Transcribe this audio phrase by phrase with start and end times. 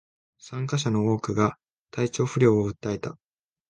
[0.39, 1.59] 参加者の多くが
[1.91, 3.19] 体調不良を訴えた